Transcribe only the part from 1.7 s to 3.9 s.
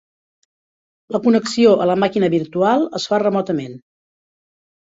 a la màquina virtual es fa remotament.